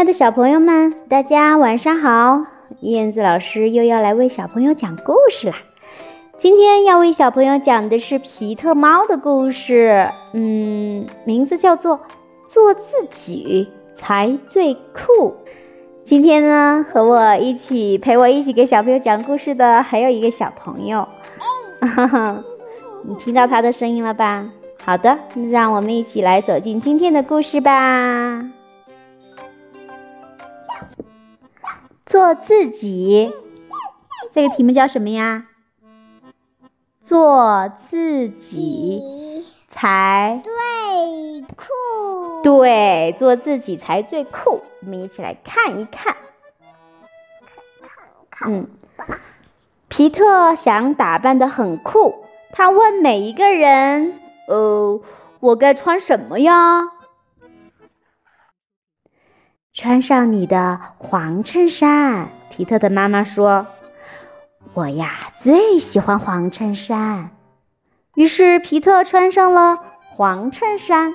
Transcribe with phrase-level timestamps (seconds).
[0.00, 2.42] 亲爱的小朋友们，大家晚上好！
[2.80, 5.56] 燕子老师又要来为小朋友讲故事啦。
[6.38, 11.98] 今天要为小朋友讲的是皮特猫的故事，嗯，名字叫做
[12.46, 15.32] 《做自己才最酷》。
[16.02, 21.06] 今天呢，和我一起陪我一起给小朋友讲故事的还有一个小朋友，
[21.82, 22.42] 哈哈，
[23.04, 24.48] 你听到他的声音了吧？
[24.82, 25.18] 好的，
[25.50, 28.42] 让我们一起来走进今天的故事吧。
[32.10, 33.32] 做自己，
[34.32, 35.46] 这个题目叫什么呀？
[37.00, 40.52] 做自己才最
[41.54, 42.42] 酷。
[42.42, 44.60] 对，做自己才最酷。
[44.82, 46.16] 我们一起来看一看。
[48.44, 48.66] 嗯，
[49.86, 54.14] 皮特想打扮的很酷，他问每一个人
[54.48, 55.00] ：“呃，
[55.38, 56.90] 我该穿什么呀？”
[59.82, 63.66] 穿上你的黄衬衫，皮特的妈妈说
[64.76, 67.30] ：“我呀最喜欢黄衬衫。”
[68.14, 69.78] 于是皮特穿上了
[70.10, 71.14] 黄衬衫。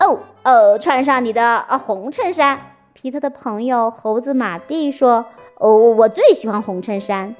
[0.00, 2.58] 哦哦，穿上你的啊红衬衫，
[2.94, 5.26] 皮特的朋友猴子马蒂说
[5.60, 7.36] ：“哦，我最喜欢红衬衫。”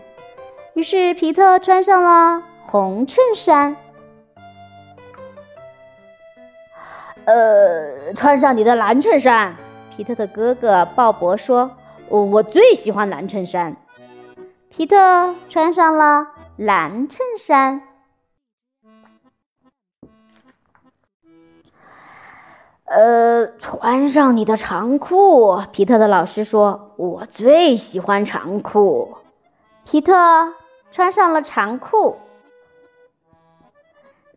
[0.76, 3.74] 于是皮特穿上了红衬衫。
[7.26, 9.56] 呃，穿上你的蓝衬衫，
[9.96, 11.72] 皮特的哥哥鲍勃说
[12.08, 13.76] ：“我我最喜欢蓝衬衫。”
[14.70, 17.82] 皮特穿上了蓝衬衫。
[22.84, 29.16] 呃，穿上你的长裤，皮特的老师说：“我最喜欢长裤。”
[29.84, 30.14] 皮特
[30.92, 32.18] 穿上了长裤。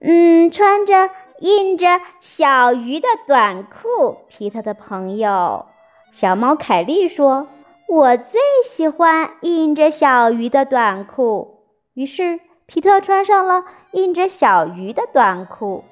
[0.02, 1.12] 嗯，穿着。
[1.40, 5.68] 印着小鱼的短裤，皮特的朋友
[6.12, 7.48] 小猫凯莉说
[7.88, 11.64] ：“我最喜欢印着小鱼的短裤。”
[11.96, 15.86] 于是皮特穿上了印着小鱼的短裤。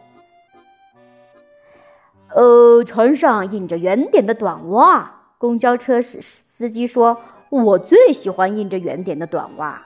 [2.35, 5.13] 呃，穿上印着圆点的短袜。
[5.37, 9.83] 公交车司司机说：“我最喜欢印着圆点的短袜。”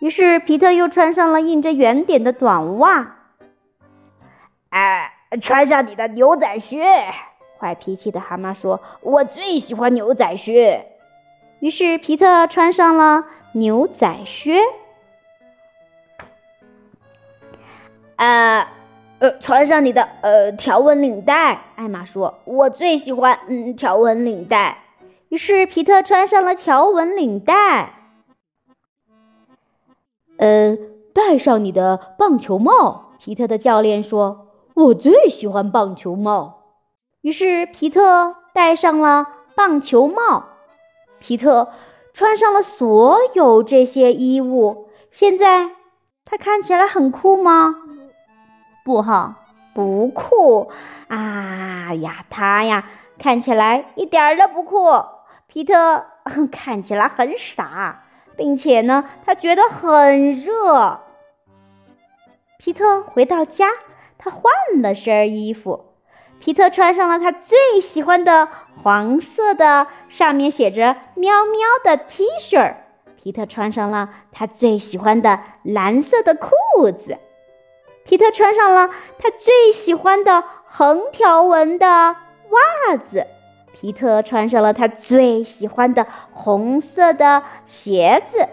[0.00, 3.18] 于是皮特又穿上了印着圆点的短袜。
[4.74, 6.82] 哎，穿上你的牛仔靴！
[7.60, 10.84] 坏脾气的蛤蟆说：“我最喜欢牛仔靴。”
[11.62, 14.58] 于是皮特穿上了牛仔靴。
[18.16, 18.66] 呃，
[19.20, 21.60] 呃，穿上你的呃条纹领带！
[21.76, 24.78] 艾玛说：“我最喜欢嗯条纹领带。”
[25.30, 27.94] 于是皮特穿上了条纹领带。
[30.36, 30.76] 呃，
[31.14, 33.12] 戴上你的棒球帽！
[33.20, 34.43] 皮特的教练说。
[34.74, 36.64] 我最喜欢棒球帽，
[37.20, 40.46] 于是皮特戴上了棒球帽。
[41.20, 41.68] 皮特
[42.12, 45.70] 穿上了所有这些衣物，现在
[46.24, 47.76] 他看起来很酷吗？
[48.84, 49.36] 不哈，
[49.76, 50.72] 不酷
[51.06, 52.84] 啊呀，他呀
[53.16, 55.04] 看起来一点都不酷。
[55.46, 56.04] 皮特
[56.50, 58.02] 看起来很傻，
[58.36, 60.98] 并且呢，他觉得很热。
[62.58, 63.68] 皮特回到家。
[64.24, 65.84] 他换了身衣服，
[66.40, 68.48] 皮特穿上了他最喜欢的
[68.82, 72.74] 黄色的，上面写着“喵喵”的 T 恤。
[73.22, 76.48] 皮特穿上了他最喜欢的蓝色的裤
[76.90, 77.18] 子。
[78.06, 83.26] 皮特穿上了他最喜欢的横条纹的袜子。
[83.74, 88.48] 皮特穿上了他最喜欢的红色的鞋子。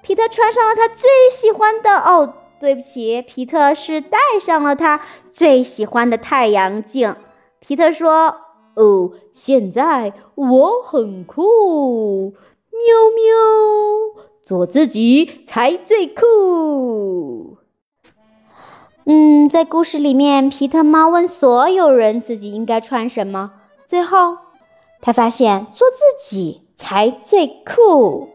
[0.00, 2.32] 皮特穿上了他最喜欢的哦。
[2.60, 5.00] 对不起，皮特是戴上了他
[5.32, 7.16] 最喜欢的太阳镜。
[7.58, 8.36] 皮特说
[8.76, 12.34] ：“哦，现在我很酷，
[12.70, 12.78] 喵
[13.16, 17.56] 喵，做自己才最酷。”
[19.06, 23.52] 嗯，在故事里面，皮特猫问所有人自己应该穿什么，
[23.86, 24.36] 最后
[25.00, 28.28] 他发现做自己才最酷。